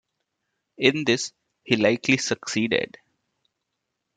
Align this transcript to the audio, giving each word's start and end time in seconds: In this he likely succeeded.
In 0.79 1.03
this 1.05 1.31
he 1.63 1.75
likely 1.75 2.17
succeeded. 2.17 2.97